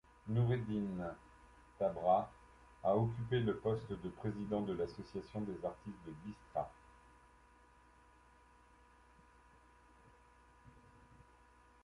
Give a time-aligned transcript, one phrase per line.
[0.27, 1.13] Noureddine
[1.77, 2.27] Tabrha
[2.83, 6.71] a occupé le post de président de l'Association des Artistes de Biskra.